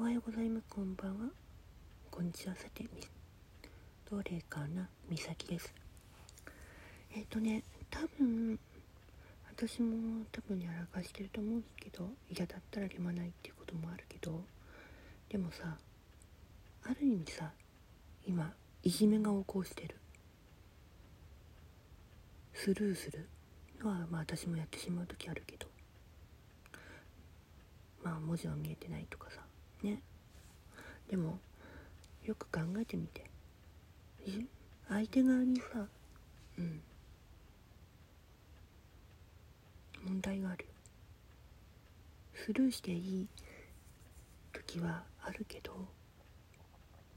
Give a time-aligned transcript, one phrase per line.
[0.00, 0.66] おはようございます。
[0.70, 1.26] こんばんは。
[2.08, 2.54] こんにちは。
[2.54, 2.84] さて、
[4.08, 4.88] どれかな？
[5.10, 5.74] みさきです。
[7.16, 8.56] えっ、とね、多分、
[9.56, 14.40] 私も多分やらかしてると思うんですけど、嫌だったら読まないっていうこともあるけど、
[15.30, 15.76] でもさ、
[16.84, 17.50] ある意味さ、
[18.24, 18.52] 今、
[18.84, 19.96] いじめが横行してる。
[22.54, 23.26] スルーする
[23.82, 25.66] のは、まあ私もやってしまう時あるけど、
[28.04, 29.40] まあ文字は見えてないとかさ
[29.82, 30.00] ね。
[31.08, 31.38] でも
[32.24, 33.24] よく考えてみて。
[34.88, 35.86] 相手側にさ
[36.58, 36.80] うん。
[40.04, 40.66] 問題がある。
[40.66, 40.78] よ
[42.34, 43.28] スルーしていい
[44.52, 45.72] 時はあるけど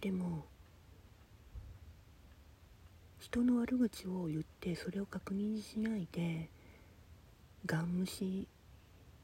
[0.00, 0.44] でも
[3.20, 6.48] 人の悪口を言ってそれを確認しないで
[7.66, 8.48] ガン無視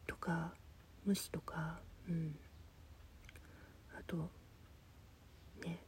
[0.07, 0.53] とか
[1.05, 2.37] 無視とかうん。
[2.45, 2.48] あ
[4.09, 4.17] と
[5.65, 5.79] ね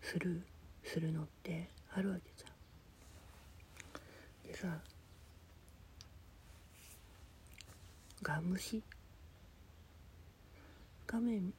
[0.00, 0.40] スルー
[0.84, 2.48] するのってあるわけじゃ
[4.48, 4.50] ん。
[4.50, 4.78] でさ
[8.22, 8.82] ガン無視
[11.06, 11.52] 画面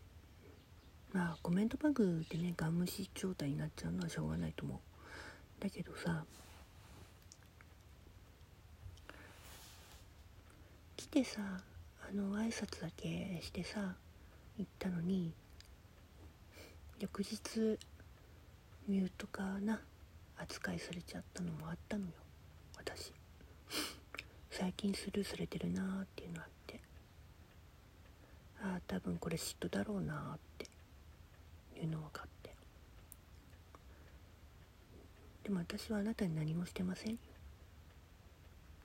[1.14, 4.80] まあコメントバグでねガン無視状態になっちゃうのはしょうがないと思う。
[5.62, 6.24] だけどさ
[10.98, 13.96] 来てさあの挨拶だけしてさ
[14.58, 15.34] 行ったのに
[17.00, 17.78] 翌日
[18.88, 19.82] ミュートかな。
[20.38, 22.12] 扱いされちゃったのもあったのよ。
[22.78, 23.14] 私。
[24.50, 26.82] 最近スルーされてるなーっていうのあって。
[28.62, 30.66] ああ多分これ嫉妬だろうなーって。
[31.78, 32.56] いうの分かって。
[35.44, 37.18] でも私はあなたに何もしてませんよ。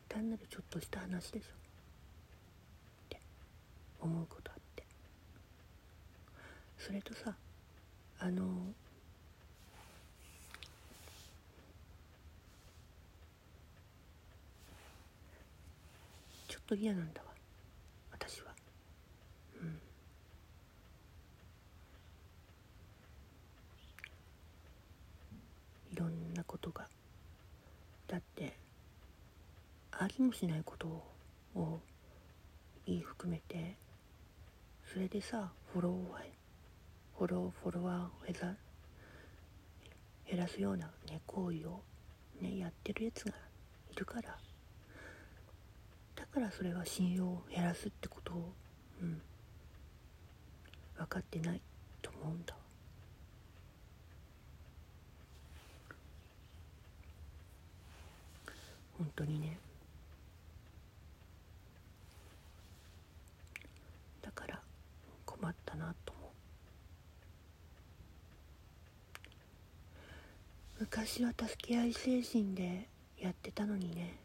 [0.09, 1.47] 単なるちょっとした話でしょ。
[1.47, 1.49] っ
[3.09, 3.21] て
[4.01, 4.85] 思うことあって。
[6.79, 7.35] それとさ
[8.23, 8.45] あの
[16.49, 17.29] ちょっと嫌なんだわ。
[18.13, 18.53] 私は。
[19.63, 19.81] うん。
[25.93, 26.87] いろんなことが
[28.07, 28.55] だって
[29.93, 30.87] ありもしないこと
[31.55, 31.81] を
[32.87, 33.77] 言い含めて
[34.93, 36.40] それでさフォロー
[37.21, 38.55] フォローフォロワーを減ら
[40.27, 41.83] 減らすようなね行為を
[42.41, 43.35] ねやってるやつが
[43.93, 44.39] いるから。
[46.17, 48.53] だからそれは信用を減らすってことを
[49.03, 49.21] うん
[50.97, 51.61] 分かってない
[52.01, 52.55] と思うんだ。
[58.97, 59.59] 本当にね。
[64.23, 64.59] だから
[65.27, 66.31] 困ったなと思う
[70.93, 74.17] 昔は助け合い精神でやってたのにね。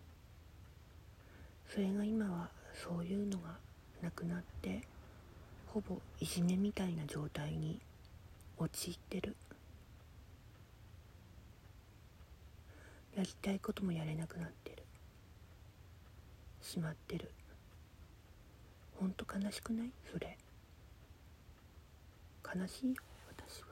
[1.70, 3.56] それが今はそういうのが
[4.02, 4.82] なくなって
[5.68, 7.80] ほぼいじめみたいな状態に
[8.58, 9.36] 陥ってる。
[13.16, 14.78] やりたいこともやれなくなってる。
[16.64, 17.30] しまってる。
[19.00, 19.92] ほんと悲しくない？
[20.12, 20.36] それ。
[22.44, 23.04] 悲しいよ
[23.38, 23.68] 私は。